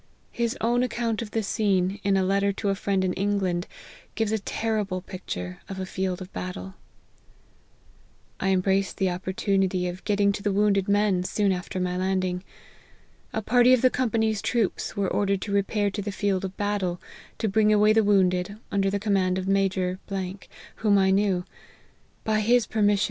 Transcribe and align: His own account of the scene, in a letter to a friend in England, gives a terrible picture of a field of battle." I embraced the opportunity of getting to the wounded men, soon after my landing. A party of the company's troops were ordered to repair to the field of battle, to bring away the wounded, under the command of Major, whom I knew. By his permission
His 0.31 0.57
own 0.61 0.81
account 0.81 1.21
of 1.21 1.29
the 1.29 1.43
scene, 1.43 1.99
in 2.03 2.17
a 2.17 2.23
letter 2.23 2.51
to 2.53 2.69
a 2.69 2.73
friend 2.73 3.05
in 3.05 3.13
England, 3.13 3.67
gives 4.15 4.31
a 4.31 4.39
terrible 4.39 4.99
picture 4.99 5.59
of 5.69 5.79
a 5.79 5.85
field 5.85 6.23
of 6.23 6.33
battle." 6.33 6.73
I 8.39 8.49
embraced 8.49 8.97
the 8.97 9.11
opportunity 9.11 9.87
of 9.87 10.03
getting 10.03 10.31
to 10.31 10.41
the 10.41 10.51
wounded 10.51 10.87
men, 10.87 11.23
soon 11.23 11.51
after 11.51 11.79
my 11.79 11.97
landing. 11.97 12.43
A 13.31 13.43
party 13.43 13.73
of 13.75 13.83
the 13.83 13.91
company's 13.91 14.41
troops 14.41 14.95
were 14.97 15.07
ordered 15.07 15.39
to 15.41 15.51
repair 15.51 15.91
to 15.91 16.01
the 16.01 16.11
field 16.11 16.43
of 16.45 16.57
battle, 16.57 16.99
to 17.37 17.47
bring 17.47 17.71
away 17.71 17.93
the 17.93 18.03
wounded, 18.03 18.57
under 18.71 18.89
the 18.89 18.97
command 18.97 19.37
of 19.37 19.47
Major, 19.47 19.99
whom 20.77 20.97
I 20.97 21.11
knew. 21.11 21.45
By 22.23 22.39
his 22.39 22.65
permission 22.65 22.99